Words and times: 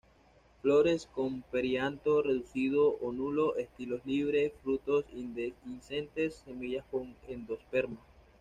Flores 0.63 1.05
con 1.13 1.43
perianto 1.43 2.23
reducido 2.23 2.97
o 3.03 3.11
nulo, 3.11 3.55
estilos 3.57 4.03
libres, 4.03 4.51
frutos 4.63 5.05
indehiscentes, 5.13 6.37
semillas 6.43 6.83
con 6.89 7.15
endosperma. 7.27 7.99